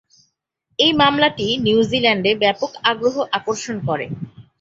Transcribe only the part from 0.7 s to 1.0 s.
এই